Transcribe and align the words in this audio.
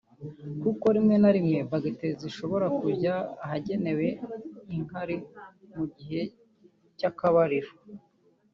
kuko 0.61 0.85
rimwe 0.95 1.15
na 1.23 1.31
rimwe 1.35 1.57
bacteri 1.71 2.13
zishobora 2.23 2.65
kujya 2.79 3.13
ahagenewe 3.43 4.07
inkari 4.75 5.17
mu 5.75 5.85
gihe 5.95 6.21
cy’akabariro 6.97 7.71